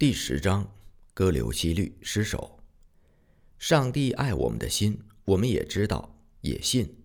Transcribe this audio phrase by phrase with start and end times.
[0.00, 0.66] 第十章，
[1.12, 2.58] 歌留西律失守。
[3.58, 6.96] 上帝爱我们的心，我们也知道，也信。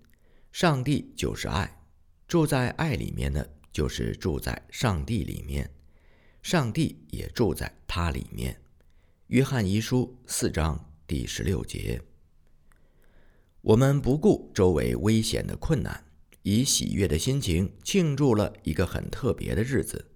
[0.54, 1.84] 上帝就是爱，
[2.26, 5.70] 住在爱里面的，就是住在上帝里面，
[6.42, 8.62] 上帝也住在他里面。
[9.28, 12.02] 约翰一书四章第十六节。
[13.60, 16.06] 我们不顾周围危险的困难，
[16.44, 20.12] 以喜悦的心情庆祝了一个很特别的日子。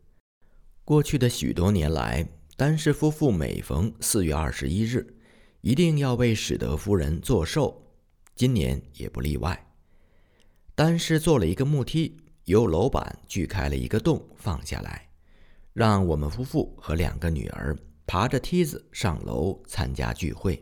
[0.86, 2.39] 过去的许多年来。
[2.60, 5.16] 丹氏夫妇每逢四月二十一日，
[5.62, 7.82] 一定要为史德夫人做寿，
[8.36, 9.72] 今年也不例外。
[10.76, 15.08] 丹氏做了一个木梯，由楼板锯开了一个洞，放下来，
[15.72, 17.74] 让我们夫妇和两个女儿
[18.06, 20.62] 爬着梯子上楼参加聚会。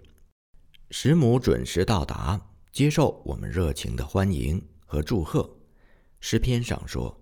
[0.92, 2.40] 师母准时到达，
[2.72, 5.50] 接受我们热情的欢迎和祝贺。
[6.20, 7.20] 诗篇上说：“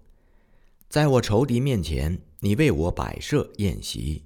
[0.90, 4.26] 在我仇敌面前，你为我摆设宴席。”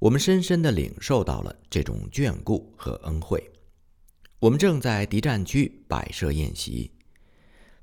[0.00, 3.50] 我们深深地领受到了这种眷顾和恩惠。
[4.38, 6.90] 我们正在敌占区摆设宴席，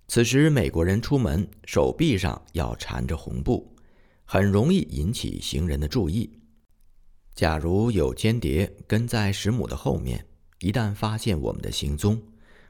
[0.08, 3.72] 此时美国人出门手臂上要缠着红布，
[4.26, 6.28] 很容易引起行人的注意。
[7.36, 10.26] 假如有间谍跟在石母的后面，
[10.59, 12.20] 一旦发现我们的行踪，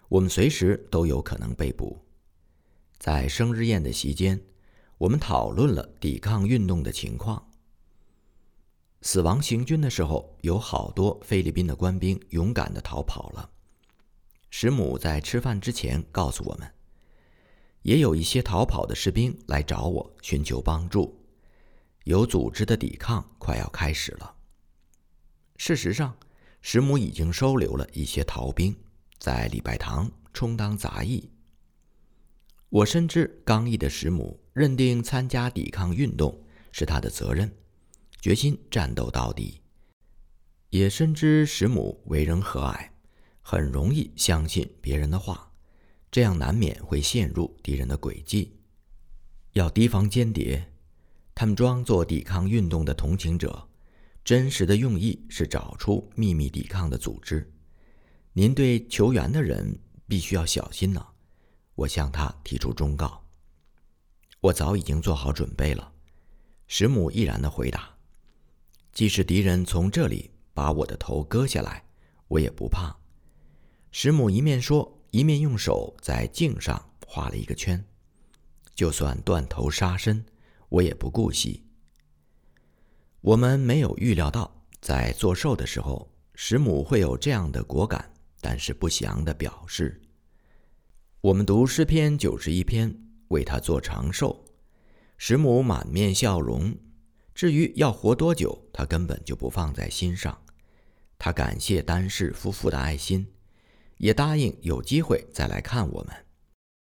[0.10, 1.98] 我们随时都有可能被捕。
[3.00, 4.42] 在生日宴的席间，
[4.98, 7.47] 我们讨论了抵抗运动的情况。
[9.02, 13.50] 死亡行军的时候，有好多菲律宾的官兵勇敢地逃跑了。
[14.50, 16.70] 石母在吃饭之前告诉我们，
[17.84, 21.24] 也有一些逃跑的士兵来找我寻求帮助，
[22.06, 24.36] 有组织的抵抗快要开始了。
[25.58, 26.18] 事实上，
[26.62, 28.76] 石母已经收留了一些逃兵，
[29.20, 31.30] 在礼拜堂充当杂役。
[32.70, 37.50] 我深知刚毅的石母认定参加抵抗运动是他的责任。
[38.28, 39.62] 决心战斗到底，
[40.70, 42.90] 也深知石母为人和蔼，
[43.42, 45.50] 很容易相信别人的话，
[46.12, 48.60] 这样难免会陷入敌人的诡计。
[49.54, 50.74] 要提防间谍，
[51.34, 53.66] 他们装作抵抗运动的同情者，
[54.26, 57.50] 真实的用意是找出秘密抵抗的组织。
[58.34, 61.02] 您对求援的人必须要小心呢。
[61.76, 63.24] 我向他提出忠告。
[64.42, 65.94] 我早已经做好准备了。
[66.68, 67.97] 石母毅然的回答。
[68.98, 71.84] 即使敌人从这里把我的头割下来，
[72.28, 72.98] 我也不怕。
[73.92, 77.86] 石母一面说，一面用手在镜上画了一个圈。
[78.74, 80.26] 就算断头杀身，
[80.68, 81.64] 我也不顾惜。
[83.22, 90.02] 我们没有预料到，在做寿的时候，石母会有这样的果敢但是不祥的表示。
[91.22, 94.44] 我们读诗篇九十一篇，为他做长寿。
[95.20, 96.76] 石母满面笑容。
[97.38, 100.36] 至于要活多久，他根本就不放在心上。
[101.20, 103.28] 他感谢丹氏夫妇的爱心，
[103.98, 106.26] 也答应有机会再来看我们，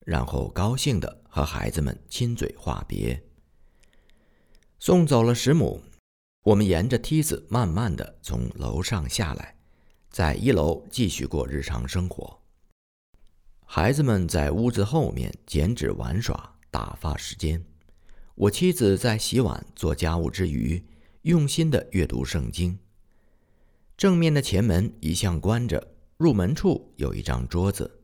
[0.06, 3.22] 然后高兴地和孩子们亲嘴话别。
[4.80, 5.82] 送走了石母，
[6.46, 9.58] 我们沿着梯子慢慢地从楼上下来，
[10.10, 12.42] 在一楼继续过日常生活。
[13.66, 17.62] 孩子们在屋子后面剪纸玩耍，打发时间。
[18.40, 20.82] 我妻子在洗碗做家务之余，
[21.24, 22.80] 用心地阅读圣经。
[23.98, 25.86] 正面的前门一向关着，
[26.16, 28.00] 入门处有一张桌子。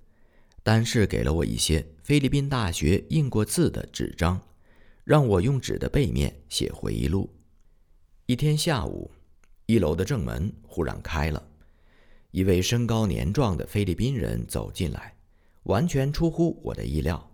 [0.62, 4.42] 丹氏给了我一些菲律宾大学印过字的纸张，
[5.06, 7.34] 让我用纸的背面写回忆录。
[8.26, 9.10] 一天下午，
[9.68, 11.48] 一楼的正门忽然开了，
[12.32, 15.16] 一位身高年壮的菲律宾人走进来，
[15.64, 17.32] 完全出乎我的意料。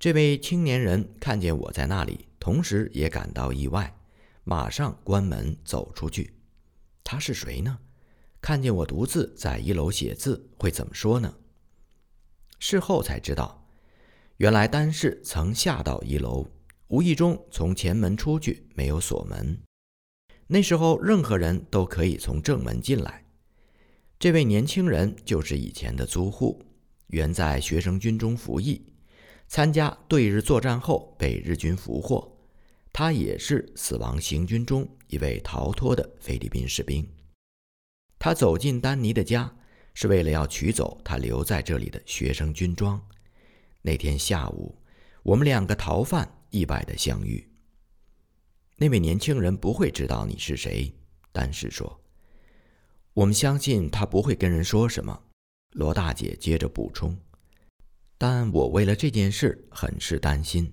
[0.00, 3.94] 这位青年人看见我在那里，同时也感到意外，
[4.44, 6.32] 马上关门走出去。
[7.04, 7.78] 他是谁呢？
[8.40, 11.34] 看见我独自在一楼写字，会怎么说呢？
[12.58, 13.68] 事后才知道，
[14.38, 16.46] 原来丹氏曾下到一楼，
[16.88, 19.60] 无意中从前门出去，没有锁门。
[20.46, 23.26] 那时候任何人都可以从正门进来。
[24.18, 26.64] 这位年轻人就是以前的租户，
[27.08, 28.82] 原在学生军中服役。
[29.50, 32.32] 参加对日作战后被日军俘获，
[32.92, 37.04] 他也是死亡行军中一位逃脱的菲律宾士兵。
[38.16, 39.52] 他走进丹尼的家，
[39.92, 43.04] 是为了要取走他留在这里的学生军装。
[43.82, 44.72] 那天下午，
[45.24, 47.44] 我们两个逃犯意外的相遇。
[48.76, 50.94] 那位年轻人不会知道你是谁，
[51.32, 52.00] 丹氏说。
[53.14, 55.24] 我们相信他不会跟人说什么。
[55.72, 57.18] 罗大姐接着补充。
[58.22, 60.70] 但我为了这件事很是担心。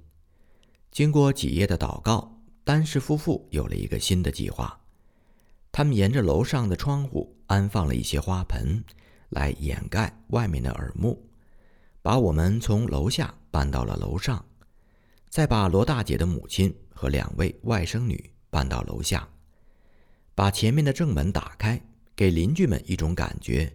[0.91, 4.77] 经过几夜的祷告，丹氏夫妇有了一个新的计划。
[5.71, 8.83] 他们沿着楼上的窗户安放了一些花盆，
[9.29, 11.25] 来掩盖外面的耳目，
[12.01, 14.45] 把我们从楼下搬到了楼上，
[15.29, 19.25] 再把罗大姐的母亲和两位外甥女搬到楼下，
[20.35, 21.81] 把前面的正门打开，
[22.13, 23.73] 给邻居们一种感觉，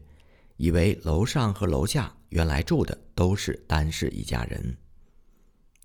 [0.58, 4.76] 以为楼上和楼下原来住的都是单氏一家人。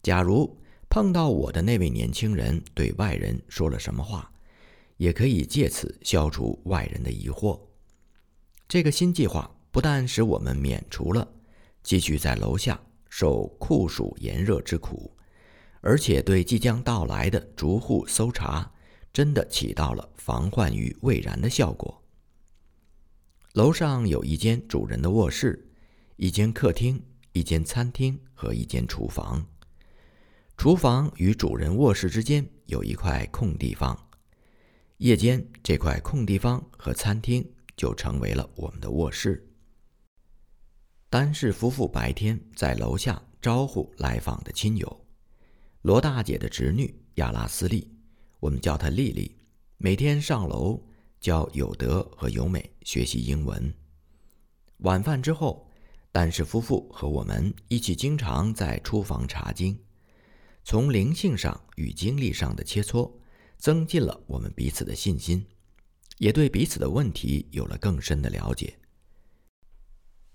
[0.02, 0.58] 假如
[0.90, 4.32] 碰到我的那位年轻人对外人说了什么话，
[4.96, 7.60] 也可以借此消除外人的疑惑。
[8.66, 11.28] 这个新计划不但使我们免除了
[11.84, 15.14] 继续在楼下受酷暑炎热之苦，
[15.82, 18.72] 而且对即将到来的逐户搜查
[19.12, 22.02] 真的起到了防患于未然的效果。
[23.54, 25.67] 楼上有一间主人的卧室，
[26.20, 27.00] 一间客厅，
[27.32, 29.46] 一间餐厅和一间厨房。
[30.58, 33.96] 厨房与主人卧室之间有一块空地方。
[34.98, 39.48] 夜间，这块空地方和餐厅就成为了我们的卧室。
[41.08, 45.06] 丹氏夫妇白天在楼下招呼来访的亲友。
[45.84, 47.88] 罗大姐的侄女亚拉斯利，
[48.40, 49.38] 我们叫她丽丽，
[49.78, 50.84] 每天上楼
[51.20, 53.72] 教有德和由美学习英文。
[54.78, 55.67] 晚饭之后，
[56.20, 59.80] 但是夫妇和我们一起经常在厨房查经，
[60.64, 63.12] 从灵性上与经历上的切磋。
[63.60, 65.46] 增进了我们彼此的信心，
[66.18, 68.80] 也对彼此的问题有了更深的了解。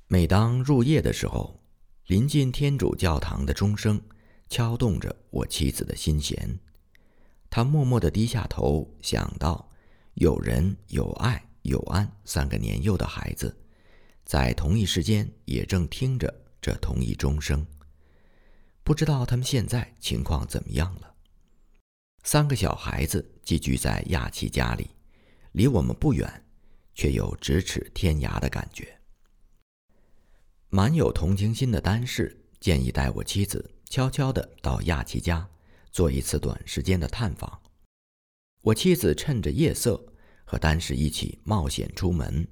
[0.06, 1.60] 每当入夜的时候，
[2.06, 4.00] 临近天主教堂的钟声
[4.48, 6.60] 敲动着我妻子的心弦，
[7.50, 9.68] 她默默地低下头，想到
[10.14, 13.56] 有人、有爱、有安三个年幼的孩子，
[14.24, 17.66] 在同一时间也正听着这同一钟声，
[18.82, 21.14] 不知道他们现在情况怎么样了。
[22.22, 24.90] 三个小孩子寄居在亚奇家里，
[25.52, 26.44] 离我们不远，
[26.94, 28.98] 却有咫尺天涯的感觉。
[30.68, 35.46] 满有同情心的丹氏建议带我妻子悄悄地到亚奇家
[35.90, 37.60] 做一次短时间的探访。
[38.62, 40.02] 我妻子趁着夜色
[40.44, 42.46] 和丹氏一起冒险出门，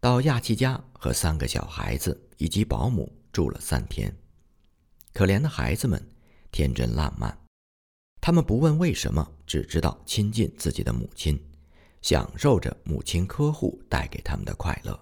[0.00, 4.14] 到亚奇家和三个小孩子以及保姆住了三天。
[5.12, 6.00] 可怜的孩子们，
[6.52, 7.36] 天真烂漫。
[8.20, 11.40] 他们不问为什么，只知道亲近自己的母亲，
[12.02, 14.98] 享受着母亲呵护带给他们的快乐。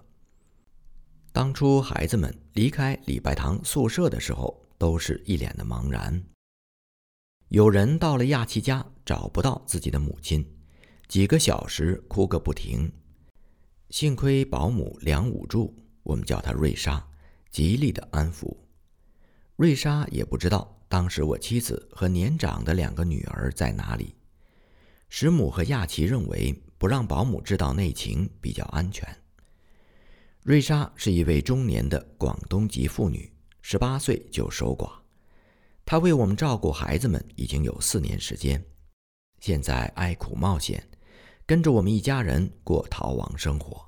[1.31, 6.23] 当初孩子们离开礼拜堂宿舍的时候，都是一脸的茫然。
[7.49, 10.43] 有人到了亚奇家找不到自己的母亲，
[11.07, 12.91] 几个小时哭个不停。
[13.89, 17.07] 幸亏保姆梁武柱，我们叫她瑞莎，
[17.49, 18.55] 极力的安抚。
[19.55, 20.73] 瑞莎也不知道。
[20.89, 24.15] 当时我妻子和年长的两个女儿在哪里？
[25.09, 29.05] 石母和亚奇认为不让保姆知道内情比较安全。
[30.43, 33.29] 瑞莎是一位中年的广东籍妇女，
[33.61, 34.89] 十八岁就守寡。
[35.85, 38.63] 她为我们照顾孩子们已经有四年时间，
[39.41, 40.81] 现在爱苦冒险，
[41.47, 43.87] 跟着我们一家人过逃亡生活。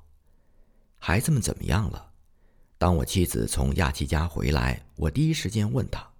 [0.96, 2.10] 孩子们怎么样了？
[2.78, 6.10] 当我妻子从亚奇家回来，我第一时间问她。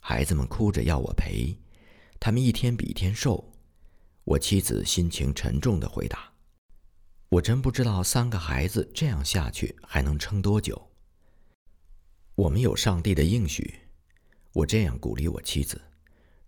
[0.00, 1.56] 孩子们哭着要我陪，
[2.18, 3.52] 他们一天比一天瘦。
[4.24, 6.32] 我妻子心情沉重地回答
[7.30, 10.90] ：“我真不知道三个孩子这样下去还能撑多久。
[12.34, 13.72] 我们有上帝的应许。”
[14.54, 15.80] 我这样鼓励我妻子，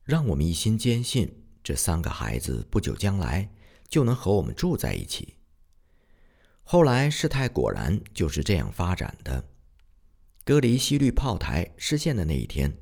[0.03, 1.33] 让我们一心坚信
[1.63, 3.49] 这三个孩子不久将来
[3.91, 5.37] 就能和我们住在一起。
[6.63, 9.45] 后来事态果然就是这样发展的。
[10.45, 12.73] 隔离西律炮台失陷的那一天。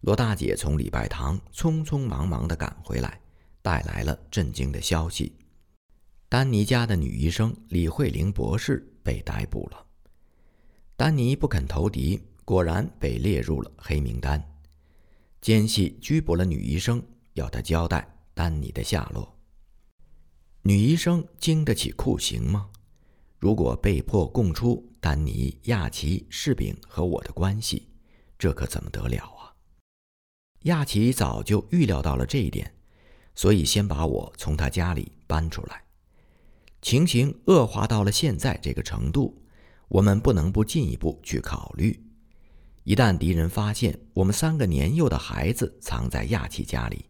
[0.00, 3.20] 罗大姐从礼拜堂匆匆忙忙地赶回来，
[3.60, 5.36] 带来了震惊的消息：
[6.28, 9.86] 丹尼家的女医生李慧玲博士被逮捕了。
[10.96, 14.42] 丹尼不肯投敌，果然被列入了黑名单。
[15.42, 17.02] 奸细拘捕了女医生，
[17.34, 19.39] 要她交代丹尼的下落。
[20.62, 22.68] 女医生经得起酷刑吗？
[23.38, 27.88] 如果被迫供出丹尼、亚奇、柿饼和我的关系，
[28.38, 29.56] 这可怎么得了啊？
[30.64, 32.74] 亚奇早就预料到了这一点，
[33.34, 35.82] 所以先把我从他家里搬出来。
[36.82, 39.42] 情形恶化到了现在这个程度，
[39.88, 41.98] 我们不能不进一步去考虑：
[42.84, 47.06] 一旦敌人发现我们三个年幼的孩子藏在亚奇家里，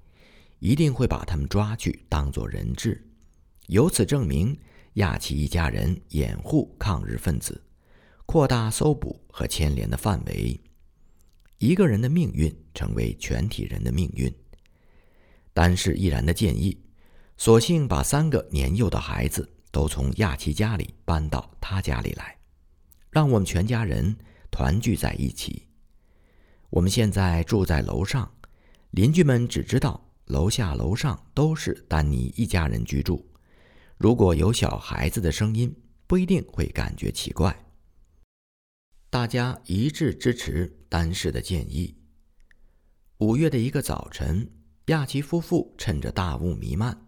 [0.60, 3.09] 一定会把他们抓去当做人质，
[3.70, 4.58] 由此证明
[4.94, 7.62] 亚奇一家人掩护抗日分子，
[8.26, 10.60] 扩大搜捕和牵连的范围。
[11.58, 14.28] 一个人的命运成为全体人的命运。
[15.52, 16.76] 丹氏毅然的建议，
[17.36, 22.36] 索性把三个年幼的孩子都从亚奇家里搬到他家里来，
[23.08, 24.16] 让我们全家人
[24.50, 25.68] 团聚在一起。
[26.70, 28.28] 我们现在住在楼上，
[28.90, 33.24] 邻居们只知道楼下楼上都是丹尼一家人居住。
[34.00, 35.76] 如果有小孩子的声音，
[36.06, 37.54] 不一定会感觉奇怪。
[39.10, 41.94] 大家一致支持丹氏的建议。
[43.18, 44.50] 五月的一个早晨，
[44.86, 46.98] 亚奇夫妇趁着大雾弥漫，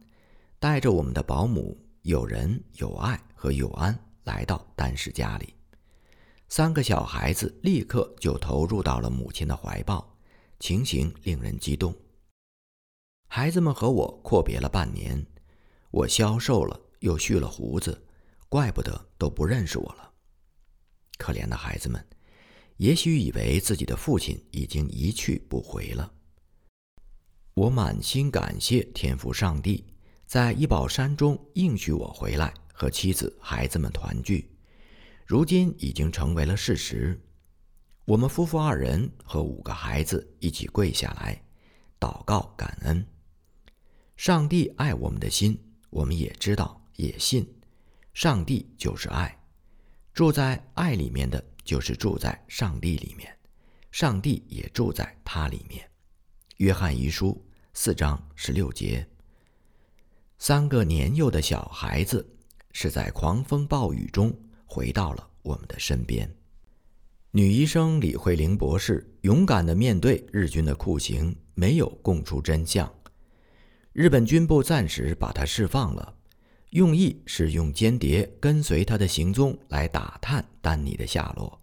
[0.58, 5.54] 带着我们的保姆有人、有爱和有安来到丹氏家里。
[6.50, 10.14] 三个小孩子立刻就投入到了母亲的怀抱，
[10.60, 11.96] 情形令人激动。
[13.28, 15.26] 孩子们和我阔别了半年。
[15.90, 18.02] 我消瘦了，又蓄了胡子，
[18.48, 20.12] 怪不得都不认识我了。
[21.18, 22.04] 可怜的孩子们，
[22.78, 26.12] 也许以为自己的父亲已经一去不回了。
[27.54, 29.84] 我满心感谢天父上帝，
[30.26, 34.50] 在一宝山中应许我回来和妻子、孩子们团聚，
[35.26, 37.20] 如今已经成为了事实。
[38.04, 41.40] 我们夫妇二人和五个孩子一起跪下来，
[42.00, 43.06] 祷告感恩，
[44.16, 45.56] 上帝爱我们的心。
[45.90, 47.46] 我们也知道，也信，
[48.14, 49.36] 上帝就是爱，
[50.12, 53.34] 住在爱里面的就是住在上帝里面，
[53.90, 55.88] 上帝也住在他里面。
[56.58, 59.06] 约翰遗书四章十六节。
[60.38, 62.28] 三个年幼的小孩子
[62.72, 66.28] 是在狂风暴雨中回到了我们的身边。
[67.30, 72.92] 女医生李慧玲博士勇敢地面对日军的酷刑，没有供出真相。
[73.92, 76.14] 日本军部暂时把他释放了，
[76.72, 81.60] 用意是用间谍跟随他的行踪来打探丹尼的下落。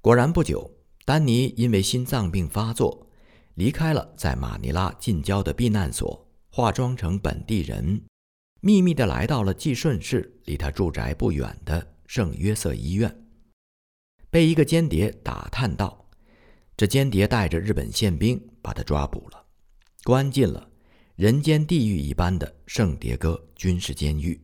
[0.00, 0.70] 果然不久，
[1.04, 3.10] 丹尼因为心脏病发作，
[3.54, 8.00] 离开了在马尼拉近郊的避难所，化妆成本地人，
[8.60, 13.26] 秘密地来到了寄顺市离他住宅不远的圣约瑟医院，
[14.30, 16.08] 被一个间谍打探到，
[16.76, 19.46] 这间谍带着日本宪兵把他抓捕了，
[20.04, 20.70] 关进了。
[21.16, 24.38] 人间地狱一般的圣迭戈军事监狱，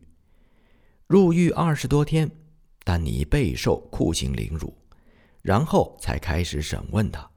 [1.05, 2.27] 入狱二十多天，
[2.83, 4.75] 丹尼备受酷刑凌辱，
[5.43, 7.29] 然后才开始审问他。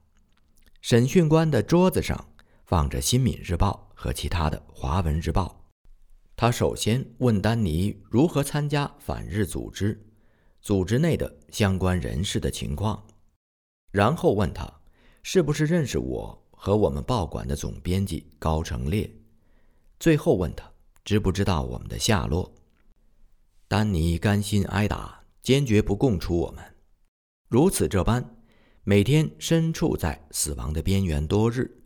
[0.80, 2.18] 审讯官的桌子上
[2.64, 5.68] 放着《新民日报》和其他的华文日报。
[6.34, 10.02] 他首先问丹尼如何参加反日组织，
[10.62, 13.06] 组织内的相关人士的情况，
[13.90, 14.66] 然后问他
[15.22, 19.14] 是不是认识我和我们报馆的总编辑高成烈。
[19.98, 20.70] 最后问他
[21.04, 22.52] 知不知道我们的下落。
[23.68, 26.62] 丹尼甘心挨打，坚决不供出我们。
[27.48, 28.36] 如此这般，
[28.84, 31.82] 每天身处在死亡的边缘多日，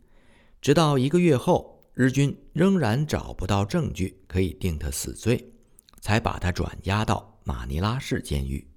[0.61, 5.53] 直到一个月后，日军仍然找不到证据可以定他死罪，
[6.01, 8.67] 才把他转押到马尼拉市监狱。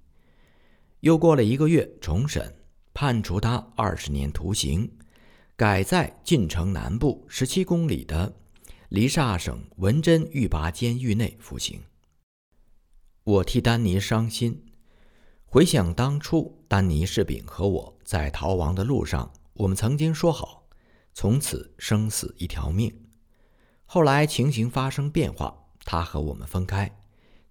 [1.01, 2.55] 又过了一个月，重审，
[2.93, 4.91] 判处他二十年徒刑，
[5.55, 8.33] 改在晋城南部十七公里的。
[8.95, 11.81] 黎萨省文珍狱拔监狱内服刑。
[13.25, 14.67] 我替丹尼伤心，
[15.43, 20.65] 回想当初丹尼士兵和我在逃亡的路上，我们曾经说好，
[21.13, 22.89] 从此生死一条命。
[23.83, 26.89] 后来情形发生变化，他和我们分开。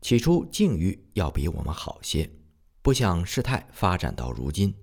[0.01, 2.31] 起初境遇要比我们好些，
[2.81, 4.75] 不想事态发展到如今。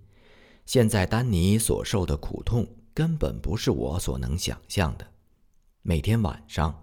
[0.67, 5.10] 现在丹尼所受的苦痛，根本不是我所能想象的。
[5.83, 6.79] 每天晚上，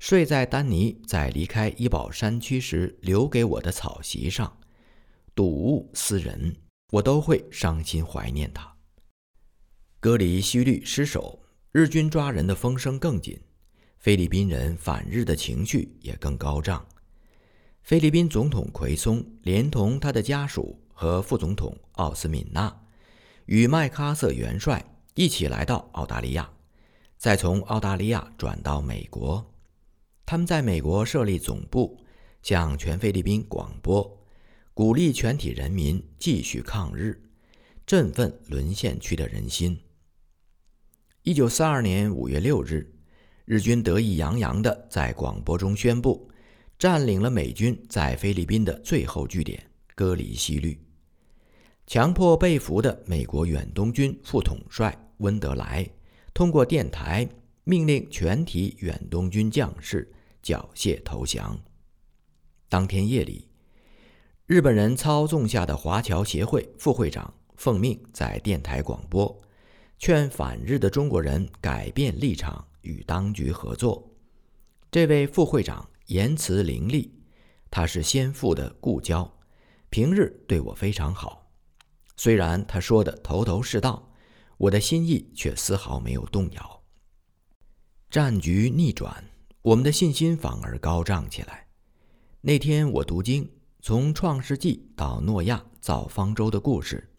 [0.00, 4.58] 睡在丹尼在离开医保山区时留给我的草席上，
[5.36, 6.56] 睹物思人，
[6.90, 8.74] 我都会伤心怀念他。
[10.00, 13.40] 哥里西律失守，日军抓人的风声更紧，
[14.00, 16.84] 菲律宾人反日的情绪也更高涨。
[17.82, 22.74] 菲律宾总统奎松连同他的家属和副总统奥斯敏纳，
[23.46, 26.50] 与麦克阿瑟元帅一起来到澳大利亚。
[27.24, 29.42] 再从澳大利亚转到美国，
[30.26, 31.98] 他们在美国设立总部，
[32.42, 34.22] 向全菲律宾广播，
[34.74, 37.18] 鼓励全体人民继续抗日，
[37.86, 39.80] 振奋沦陷区的人心。
[41.22, 42.94] 一九四二年五月六日，
[43.46, 46.30] 日军得意洋洋地在广播中宣布，
[46.78, 50.78] 占领了美军在菲律宾的最后据点哥里西律，
[51.86, 55.88] 强迫被俘的美国远东军副统帅温德莱。
[56.34, 57.28] 通过电台
[57.62, 60.12] 命令全体远东军将士
[60.42, 61.58] 缴械投降。
[62.68, 63.48] 当天夜里，
[64.46, 69.40] 日本人操纵下的华侨协会副会长奉命在电台广播，
[69.96, 74.12] 劝反日的中国人改变立场，与当局合作。
[74.90, 77.14] 这位副会长言辞凌厉，
[77.70, 79.32] 他是先父的故交，
[79.88, 81.48] 平日对我非常好。
[82.16, 84.12] 虽然他说的头头是道，
[84.56, 86.82] 我的心意却丝毫没有动摇。
[88.10, 89.24] 战局逆转，
[89.62, 91.66] 我们的信心反而高涨起来。
[92.40, 97.10] 那天我读经，从创世纪到诺亚造方舟的故事，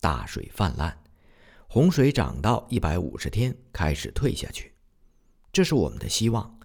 [0.00, 0.96] 大水泛滥，
[1.68, 4.74] 洪水涨到一百五十天开始退下去，
[5.52, 6.58] 这是我们的希望。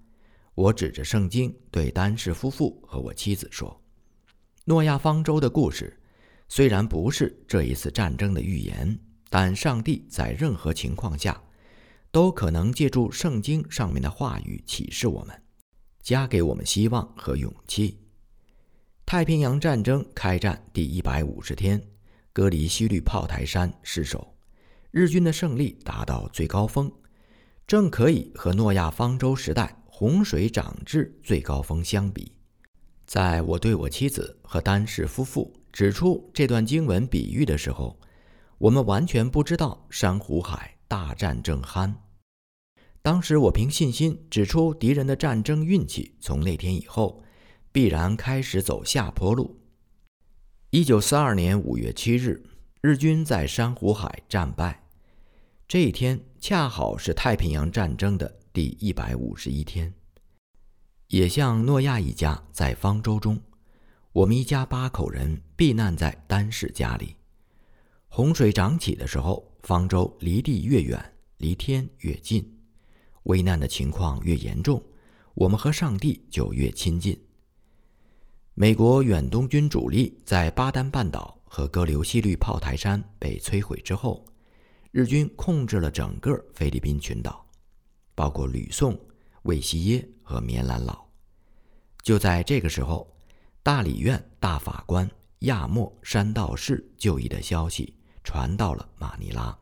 [0.55, 3.79] 我指着圣经对丹氏夫妇和我妻子说
[4.63, 6.01] ：“诺亚方舟的故事
[6.47, 8.97] 虽然不是这一次战争的预言，
[9.29, 11.41] 但上帝在任何情况下。”
[12.11, 15.43] 都可能借助圣经上面的话语启示我们，
[16.01, 17.99] 加给我们希望和勇气。
[19.05, 21.85] 太平洋战争开战第一百五十天，
[22.31, 24.33] 隔离西律炮台山失守，
[24.91, 26.89] 日军的胜利达到最高峰，
[27.67, 32.31] 正可以和诺亚方舟时代洪水涨至最高峰相比。
[33.05, 37.99] 在我对我妻子和丹氏夫妇指出这段经文比喻的时候，
[38.57, 41.93] 我们完全不知道珊瑚海大战正酣。
[43.01, 47.23] 当时我凭信心指出敌人的战争运气，从那天以后
[47.71, 49.59] 必然开始走下坡路。
[50.71, 52.43] 一九四二年五月七日，
[52.81, 54.83] 日军在珊瑚海战败，
[55.67, 59.93] 这一天恰好是太平洋战争的第一百五十一天，
[61.09, 63.39] 也像诺亚一家在方舟中，
[64.11, 67.15] 我们一家八口人避难在丹氏家里。
[68.15, 70.97] 洪水涨起的时候，方舟离地越远，
[71.39, 72.49] 离天越近。
[73.23, 74.81] 危难的情况越严重，
[75.33, 77.21] 我们和上帝就越亲近。
[78.53, 84.25] 美国远东军主力在巴丹半岛和哥留西律炮台山被摧毁之后，
[84.91, 87.45] 日军控制了整个菲律宾群岛，
[88.15, 88.97] 包括吕宋、
[89.41, 91.05] 卫西耶和棉兰老。
[92.01, 93.13] 就在这个时候，
[93.61, 95.05] 大理院大法官
[95.39, 97.93] 亚莫山道士就义的消息
[98.25, 99.57] 传到了马尼拉。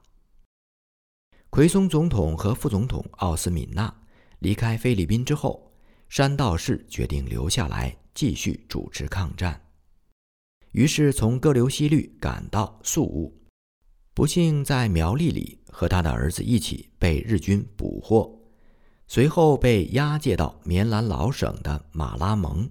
[1.52, 3.94] 奎松总统和副总统奥斯敏纳
[4.40, 5.72] 离开菲律宾之后，
[6.10, 9.62] 山道士决定留下来继续主持抗战。
[10.72, 13.40] 于是从哥留西律赶到宿务，
[14.16, 18.40] 不幸在苗栗里和他的儿子一起被日军捕获，
[19.08, 22.68] 随后被押解到棉兰老省的马拉蒙。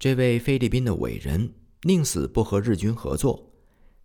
[0.00, 3.51] 这位菲律宾的伟人宁死不和日军合作，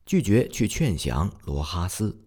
[0.08, 2.18] 拒绝去劝降罗哈斯。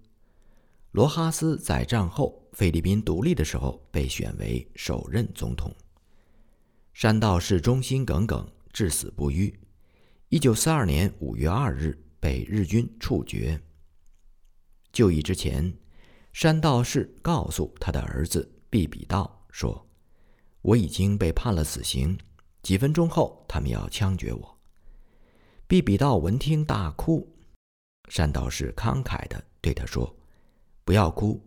[0.93, 5.75] 罗哈斯在战后菲律宾独立的时候被选为首任总统。
[6.93, 9.59] 山道士忠心耿耿，至死不渝。
[10.29, 13.59] 一九四二年五月二日被日军处决。
[14.93, 15.73] 就义之前，
[16.35, 19.88] 山道士告诉他的儿子毕比道说
[20.61, 22.19] ：“我已经被判了死刑，
[22.62, 24.59] 几分钟后他们要枪决我。”
[25.66, 27.27] 毕比道闻听大哭。
[28.11, 30.14] 山道士慷慨地对他说。
[30.85, 31.40] 不要哭，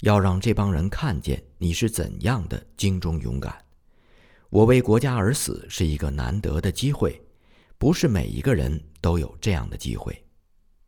[0.00, 3.56] 要让这帮人看见你是怎样的精忠勇敢。
[4.48, 7.22] 我为国家而死是一个难得的机会，
[7.76, 10.24] 不是每一个人都有这样的机会。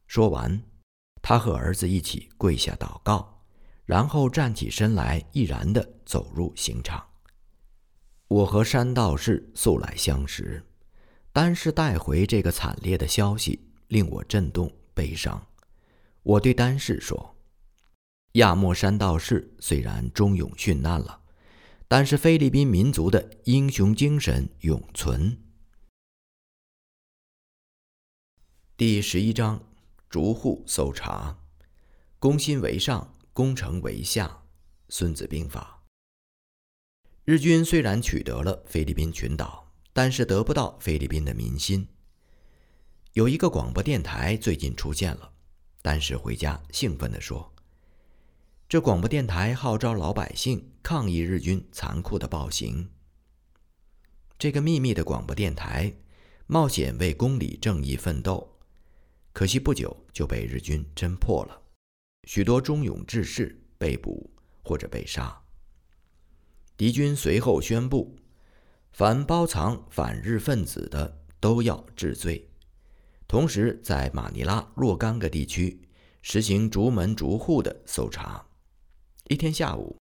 [0.07, 0.61] 说完，
[1.21, 3.43] 他和儿子一起跪下祷告，
[3.85, 7.05] 然后站起身来，毅然地走入刑场。
[8.29, 10.65] 我和山道士素来相识，
[11.33, 15.47] 单是带回这个惨烈的消息，令我震动悲伤。
[16.23, 17.35] 我对丹氏说。
[18.33, 21.23] 亚莫山道士虽然忠勇殉难了，
[21.89, 25.39] 但是菲律宾民族的英雄精神永存。
[28.77, 29.65] 第十一章：
[30.11, 31.39] 逐户搜查，
[32.19, 34.43] 攻心为上，攻城为下。
[34.91, 35.83] 孙子兵法。
[37.25, 41.89] 日军虽然取得了菲律宾群岛，但是得不到菲律宾的民心。
[43.15, 45.33] 有一个广播电台最近出现了，
[45.83, 47.53] 但是回家兴奋地说。
[48.69, 52.89] 这广播电台号召老百姓抗议日军残酷的暴行。
[54.39, 55.93] 这个秘密的广播电台
[56.47, 58.49] 冒险为公理正义奋斗，
[59.33, 61.61] 可惜不久就被日军侦破了，
[62.29, 65.37] 许多忠勇志士被捕或者被杀。
[66.77, 68.17] 敌军随后宣布，
[68.93, 72.50] 凡包藏反日分子的都要治罪，
[73.31, 75.81] 同时在马尼拉若干个地区
[76.21, 78.45] 实行逐门逐户的搜查。
[79.29, 79.97] 一天下午，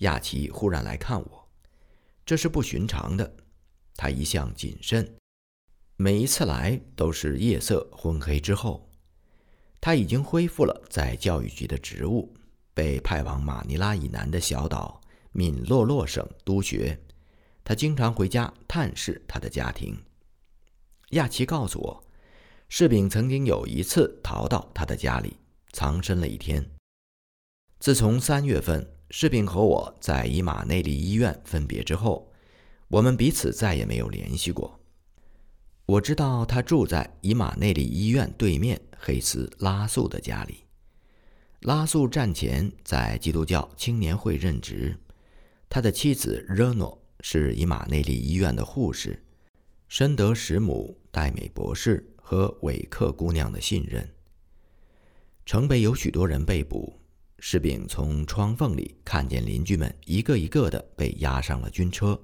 [0.00, 1.48] 亚奇忽然来看我，
[2.26, 3.36] 这是不寻常的。
[3.96, 5.16] 他一向谨慎，
[5.96, 8.86] 每一次来都是夜色昏黑之后。
[9.80, 12.36] 他已经恢复了在教育局的职务，
[12.74, 15.00] 被派往马尼拉以南的小岛
[15.32, 17.02] 敏洛洛省督学。
[17.64, 19.98] 他经常回家探视他的家庭。
[21.12, 22.04] 亚奇告诉我，
[22.70, 25.36] 柿饼曾经有一次逃到他的家里，
[25.72, 26.68] 藏身了一天。
[27.78, 32.32] 自从三月份柿饼和我在伊马内利医院分别之后，
[32.88, 34.80] 我们彼此再也没有联系过。
[35.86, 40.64] 我知道他住在伊马内利医院对面黑斯拉素的家里。
[41.60, 44.98] 拉素战前在基督教青年会任职，
[45.68, 49.22] 他的妻子热诺是伊马内利医院的护士，
[49.88, 54.08] 深得石母戴美博士和韦克姑娘的信任。
[55.44, 56.98] 城北有许多人被捕，
[57.38, 62.18] 士兵从窗缝里看见邻居们一个一个的被押上了军车，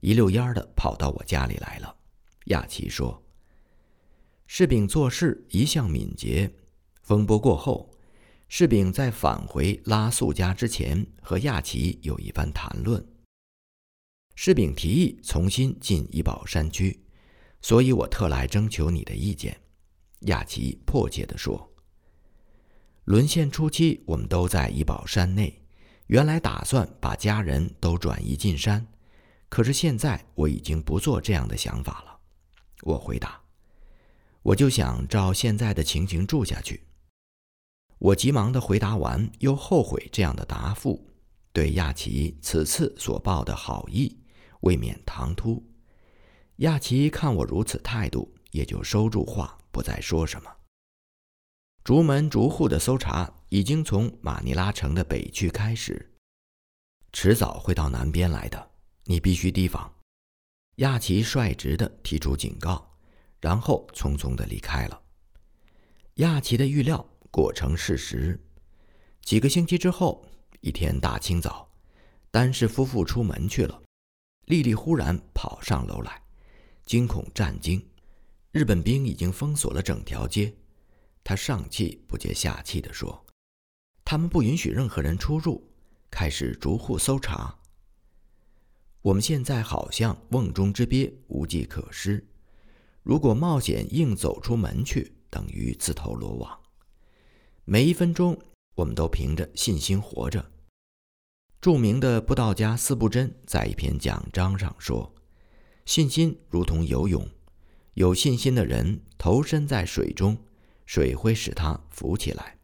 [0.00, 1.96] 一溜烟儿的跑到我家里来了。
[2.48, 3.24] 亚奇说
[4.46, 6.54] ：“士兵做事一向敏捷。
[7.02, 7.90] 风波过后，
[8.48, 13.02] 士兵在返回拉素家之前和亚奇有一番谈论。
[14.34, 17.03] 士兵提议重新进怡保山区，
[17.64, 19.58] 所以我特来征求你的意见。”
[20.28, 21.72] 亚奇迫切地说
[23.04, 25.62] ：“沦陷初期，我们都在怡宝山内，
[26.08, 28.86] 原来打算把家人都转移进山，
[29.48, 32.18] 可是现在我已经不做这样的想法了。”
[32.84, 33.40] 我回答
[34.44, 36.82] ：“我就想照现在的情形住下去。”
[37.96, 41.08] 我急忙的回答完，又后悔这样的答复，
[41.50, 44.18] 对亚奇此次所报的好意
[44.60, 45.64] 未免唐突。
[46.58, 50.50] 亚奇看我如此态度，也就收住话，不再说什么。
[51.82, 56.14] 逐门逐户的搜查已经从马尼拉城的北区开始，
[57.12, 58.70] 迟早会到南边来的，
[59.04, 59.92] 你必须提防。
[60.76, 62.96] 亚奇率直地提出警告，
[63.40, 65.02] 然后匆匆地离开了。
[66.14, 68.40] 亚奇的预料果成事实。
[69.22, 70.24] 几个星期之后，
[70.60, 71.68] 一天大清早，
[72.30, 73.82] 丹氏夫妇出门去了。
[74.46, 76.22] 丽丽忽然跑上楼来，
[76.86, 77.84] 惊恐战惊。
[78.52, 80.54] 日本兵已经封锁了整条街。
[81.22, 83.24] 他上气不接下气地说
[84.04, 85.66] ：“他们不允许任何人出入，
[86.10, 87.58] 开始逐户搜查。”
[89.00, 92.26] 我们现在好像瓮中之鳖，无计可施。
[93.02, 96.58] 如果冒险硬走出门去，等于自投罗网。
[97.64, 98.38] 每一分钟，
[98.74, 100.50] 我们都凭着信心活着。
[101.60, 105.14] 著名的布道家四不真在一篇讲章上说
[105.84, 107.28] ：“信心如同游泳，
[107.94, 110.36] 有信心的人投身在水中，
[110.86, 112.58] 水会使他浮起来。”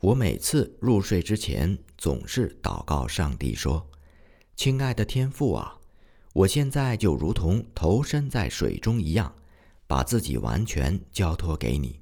[0.00, 3.90] 我每次入睡之前，总是祷告上帝说。
[4.54, 5.80] 亲爱的天父啊，
[6.34, 9.34] 我现在就如同投身在水中一样，
[9.86, 12.00] 把自己完全交托给你。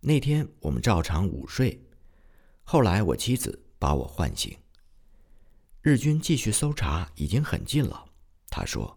[0.00, 1.84] 那天我们照常午睡，
[2.62, 4.56] 后来我妻子把我唤醒。
[5.82, 8.06] 日军继续搜查，已经很近了。
[8.56, 8.96] 他说：“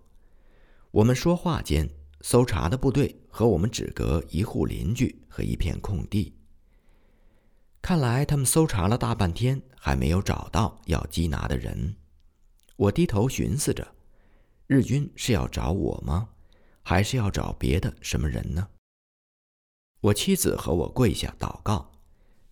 [0.92, 1.90] 我们说话间，
[2.22, 6.32] 搜查的部队和我们只隔一户邻居和一片空地。
[7.82, 11.96] 看来他们搜查了大半天，还没有找到要缉拿的人。”
[12.78, 13.96] 我低头寻思着，
[14.68, 16.30] 日军是要找我吗？
[16.84, 18.68] 还是要找别的什么人呢？
[20.02, 21.92] 我妻子和我跪下祷告。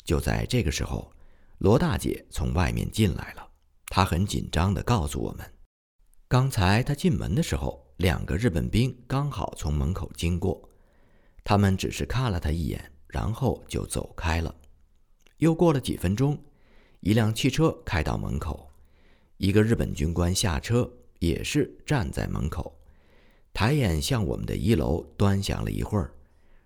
[0.03, 1.13] 就在这个时候，
[1.59, 3.47] 罗大姐从外面进来了。
[3.89, 5.53] 她很紧张地告诉我们，
[6.27, 10.67] 刚才他进门的时候，两个日本兵刚好从门口经过，
[11.43, 14.53] 他们只是看了他一眼，然后就走开了。
[15.37, 16.37] 又过了几分钟，
[17.01, 18.71] 一辆汽车开到门口。
[19.37, 22.75] 一个日本军官下车，也是站在门口，
[23.53, 26.11] 抬眼向我们的一楼端详了一会儿，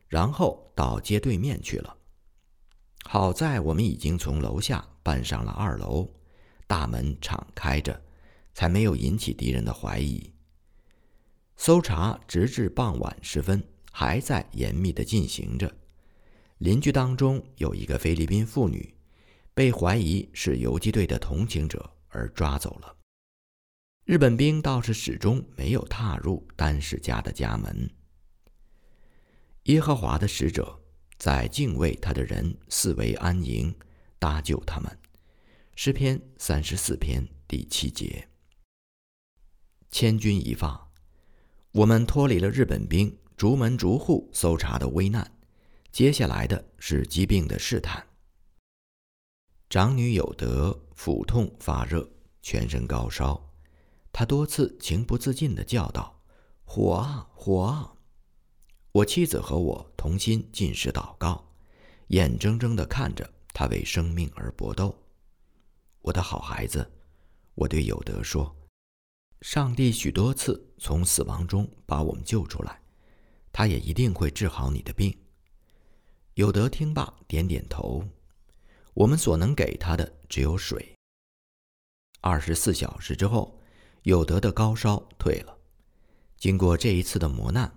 [0.08, 1.98] 然后到街对面去了。
[3.04, 6.08] 好在我们已经从楼下搬上了二楼，
[6.65, 8.00] 大门敞开着，
[8.60, 10.34] 才没有引起敌人的怀疑。
[11.56, 15.74] 搜查直至傍晚时分还在严密地进行着。
[16.58, 18.93] 邻居当中有一个菲律宾妇女，
[19.54, 21.89] 被怀疑是游击队的同情者。
[22.12, 22.98] 而抓走了。
[24.04, 27.88] 日本兵倒是始终没有踏入丹氏家的家门。
[29.65, 30.76] 耶和华的使者
[31.19, 33.72] 在敬畏他的人四围安营，
[34.17, 35.00] 搭救他们。
[35.76, 38.28] 诗篇三十四篇第七节。
[39.91, 40.89] 千钧一发，
[41.71, 45.32] 我们脱离了日本兵逐门逐户搜查的危难，
[45.91, 48.06] 接下来的是疾病的试探。
[49.69, 50.78] 长女有德。
[50.99, 52.06] 腹痛发热，
[52.41, 53.41] 全身高烧，
[54.12, 56.21] 她多次情不自禁地叫道
[56.67, 57.93] ：“火啊，火啊！”
[58.91, 61.41] 我妻子和我同心进食祷告，
[62.08, 64.93] 眼睁睁地看着他为生命而搏斗。
[66.02, 66.86] 我的好孩子，
[67.56, 68.54] 我对有德说
[69.41, 72.82] ：“上帝许多次从死亡中把我们救出来，
[73.54, 75.17] 他也一定会治好你的病。
[76.34, 78.04] 有德听罢，点点头。
[78.93, 80.93] 我们所能给他的只有水。
[82.19, 83.58] 二十四小时之后，
[84.04, 85.58] 有德的高烧退了。
[86.38, 87.73] 经过这一次的磨难，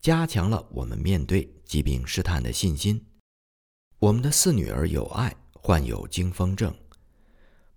[0.00, 3.06] 加强了我们面对疾病试探的信心。
[3.98, 6.74] 我们的四女儿有爱患有惊风症，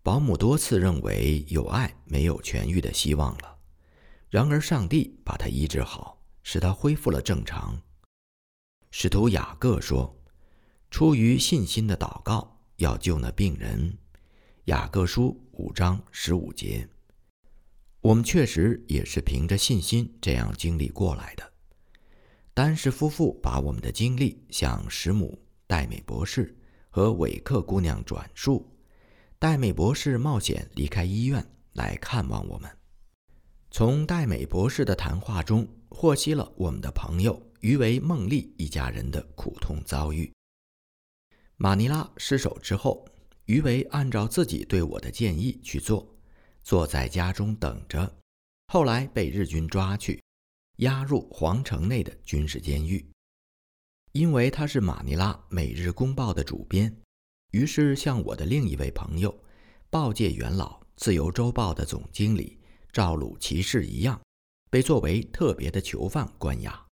[0.10, 3.58] 保姆多次认为有爱没有痊愈的希望了。
[4.28, 7.80] 然而上帝把她医治好，使她恢复了正常。
[8.90, 10.20] 使徒雅各说
[10.90, 13.96] ：“出于信心的祷告要救那病人。”
[14.66, 16.90] 雅各书五章十五节。
[18.02, 21.54] 我们确实也是凭着信心这样经历过来的。
[22.56, 26.58] 丹氏夫妇把我们的经历向史母戴美博士
[26.90, 28.68] 和韦克姑娘转述。
[29.42, 32.70] 戴美博士冒险离开医院来看望我们。
[33.72, 40.30] 从戴美博士的谈话中获悉了我们的朋友于为孟丽一家人的苦痛遭遇。
[41.56, 43.08] 马尼拉失守之后，
[43.46, 46.06] 于为按照自己对我的建议去做。
[46.62, 48.14] 坐在家中等着，
[48.68, 50.22] 后来被日军抓去，
[50.80, 53.10] 押入皇城内的军事监狱。
[54.12, 56.94] 因为他是马尼拉《每日公报》的主编，
[57.52, 59.44] 于是像我的另一位朋友，
[59.90, 62.60] 报界元老《自由周报》的总经理
[62.92, 64.20] 赵鲁骑士一样，
[64.70, 66.88] 被作为特别的囚犯关押。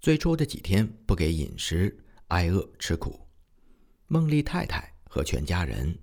[0.00, 3.28] 最初的几天不给饮食，挨饿吃苦。
[4.06, 5.98] 孟丽太太和全家人。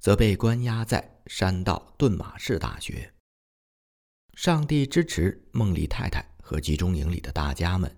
[0.00, 3.12] 则被关押在山道顿马士大学。
[4.32, 7.94] 上帝支持孟丽太太和集中营里的大家们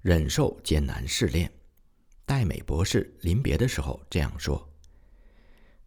[0.00, 1.52] 忍受艰难试炼。
[2.24, 4.70] 戴美博士临别的时候这样说：“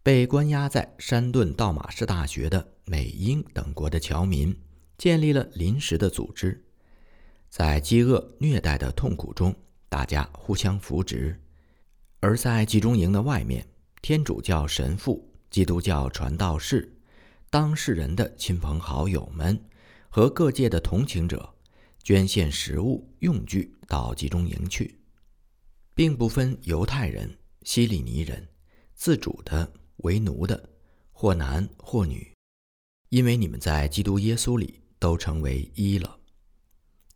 [0.04, 4.58] 被关押在山顿道马士大学的美英等国的侨民
[4.98, 6.64] 建立了临时的组织，
[7.50, 9.56] 在饥饿虐待的痛苦中，
[9.90, 11.36] 大家互相扶植；
[12.20, 13.68] 而在集中营的外面，
[14.02, 16.94] 天主教神父。”基督教传道士、
[17.50, 19.58] 当事人的亲朋好友们
[20.10, 21.54] 和各界的同情者，
[22.04, 24.97] 捐献食物用具到集中营去，
[25.98, 28.48] 并不分犹太人、希利尼人、
[28.94, 30.70] 自主的、为奴的，
[31.12, 32.32] 或男或女，
[33.10, 36.20] 因为你们在基督耶稣里都成为一了。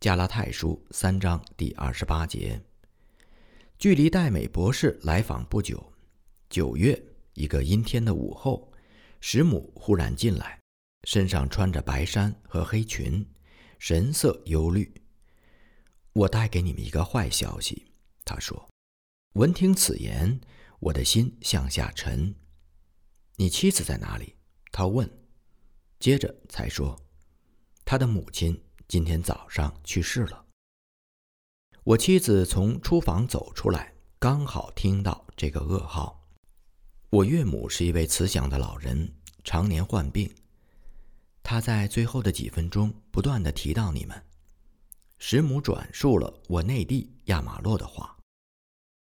[0.00, 2.60] 加拉太书三章第二十八节。
[3.78, 5.92] 距离戴美博士来访不久，
[6.50, 7.00] 九月。
[7.34, 8.72] 一个阴天的午后，
[9.20, 10.58] 石母忽然进来，
[11.04, 13.24] 身上穿着白衫和黑裙，
[13.78, 14.92] 神色忧虑。
[16.14, 17.86] 我带给你们一个坏消息，
[18.24, 18.71] 他说。
[19.34, 20.38] 闻听此言，
[20.78, 22.34] 我的心向下沉。
[23.36, 24.36] 你妻子在哪里？
[24.70, 25.10] 他问。
[25.98, 27.00] 接着才说，
[27.82, 30.44] 他的母亲今天早上去世了。
[31.82, 36.22] 我妻子从厨房走出来，刚好听到这个噩耗。
[37.08, 39.10] 我岳母是一位慈祥的老人，
[39.44, 40.30] 常年患病。
[41.42, 44.22] 他在最后的几分钟不断的提到你们。
[45.16, 48.14] 师母转述了我内弟亚马洛的话。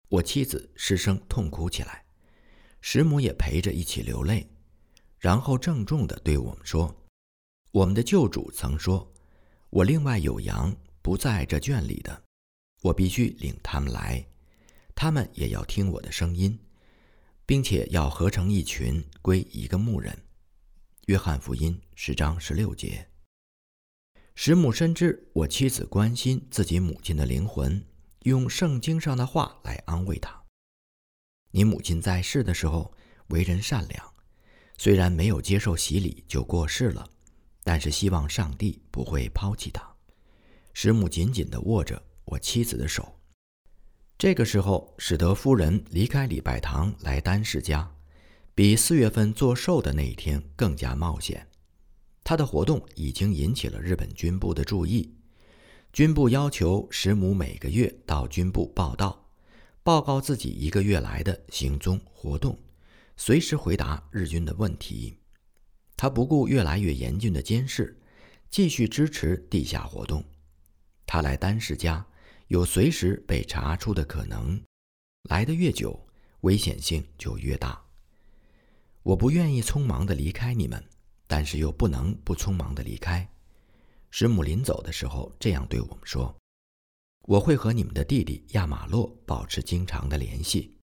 [0.09, 2.05] 我妻子失声痛哭起来，
[2.81, 4.49] 师母也陪着一起流泪，
[5.19, 6.95] 然后郑重的对我们说
[7.73, 9.13] ：“我们的救主曾说，
[9.71, 12.23] 我另外有羊不在这圈里的，
[12.83, 14.27] 我必须领他们来，
[14.95, 16.59] 他们也要听我的声音。”
[17.49, 20.13] 并且要合成一群，归一个牧人。
[21.07, 23.09] 约翰福音十章十六节。
[24.35, 27.81] 石母深知我妻子关心自己母亲的灵魂，
[28.27, 30.43] 用圣经上的话来安慰她。
[31.53, 32.93] 你母亲在世的时候
[33.29, 34.15] 为人善良，
[34.77, 37.09] 虽然没有接受洗礼就过世了，
[37.63, 39.89] 但是希望上帝不会抛弃她。
[40.75, 43.17] 石母紧紧地握着我妻子的手。
[44.19, 47.89] 这个时候，使得夫人离开礼拜堂来丹氏家，
[48.57, 51.47] 比四月份做寿的那一天更加冒险。
[52.25, 55.15] 他的活动已经引起了日本军部的注意，
[55.97, 59.31] 军部要求石母每个月到军部报到，
[59.83, 62.55] 报告自己一个月来的行踪活动，
[63.17, 65.17] 随时回答日军的问题。
[65.97, 67.99] 他不顾越来越严峻的监视，
[68.51, 70.23] 继续支持地下活动。
[71.07, 72.07] 他来丹氏家。
[72.49, 74.63] 有随时被查出的可能，
[75.31, 76.07] 来的越久，
[76.43, 77.83] 危险性就越大。
[79.03, 80.85] 我不愿意匆忙的离开你们，
[81.27, 83.27] 但是又不能不匆忙的离开。
[84.19, 86.35] 师母临走的时候这样对我们说
[87.29, 90.79] ：“我会和你们的弟弟亚马洛保持经常的联系。”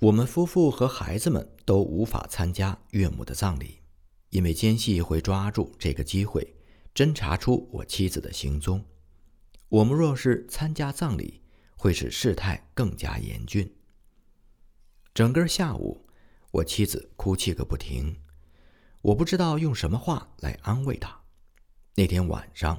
[0.00, 3.80] 我们夫妇和孩子们都无法参加岳母的葬礼，
[4.28, 6.54] 因为奸细会抓住这个机会
[6.94, 8.84] 侦查出我妻子的行踪。
[9.70, 11.40] 我们若是参加葬礼，
[11.78, 13.74] 会使事态更加严峻。
[15.14, 16.06] 整个下午，
[16.50, 18.20] 我妻子哭泣个不停，
[19.00, 21.22] 我不知道用什么话来安慰她。
[21.98, 22.78] 那天晚上，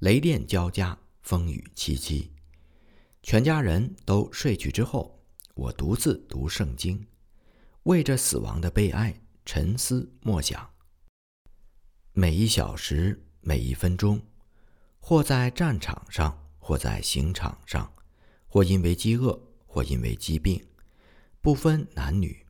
[0.00, 2.28] 雷电交加，风雨凄凄，
[3.22, 5.22] 全家人都睡去之后，
[5.54, 7.06] 我独自读圣经，
[7.84, 10.68] 为着死亡的悲哀沉思默想。
[12.12, 14.20] 每一小时，每一分钟，
[14.98, 17.94] 或在战场上，或在刑场上，
[18.48, 20.60] 或因为饥饿，或因为疾病，
[21.40, 22.44] 不分男女，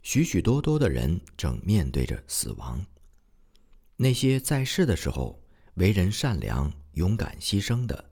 [0.00, 2.82] 许许多多的人正面对着死亡。
[3.96, 5.38] 那些在世的时候
[5.74, 8.04] 为人善良、勇敢牺牲的，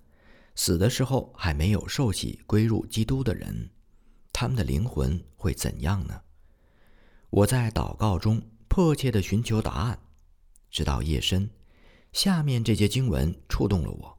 [0.54, 3.70] 死的时候还没有受洗归入基督的人，
[4.32, 6.22] 他们的灵魂会怎样呢？
[7.30, 9.98] 我在祷告中迫切地寻求答案。
[10.70, 11.50] 直到夜深，
[12.12, 14.18] 下面这些经文触动了我。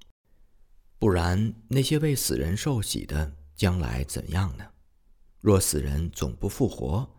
[0.97, 4.65] 不然，那些为死人受洗的将来怎样呢？
[5.41, 7.09] 若死人总不复活，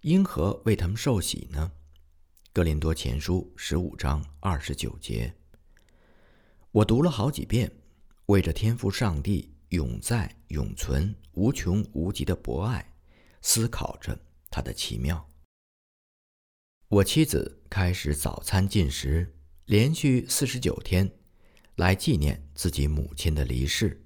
[0.00, 1.70] 因何为他们受洗呢？
[2.52, 5.34] 哥林多前书十五章二十九节。
[6.78, 7.68] 我读了好几遍，
[8.26, 12.94] 为着天赋上帝永在、永存、无穷无极的博爱，
[13.42, 14.16] 思考着
[14.48, 15.28] 它的奇妙。
[16.86, 21.10] 我妻子开始早餐进食，连续四十九天，
[21.74, 24.00] 来纪念自己母亲的离世。